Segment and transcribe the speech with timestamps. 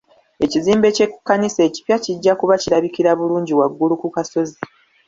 [0.45, 4.57] Ekizimbe ky'ekkanisa ekipya kijja kuba kirabikira bulungi waggulu ku kasozi.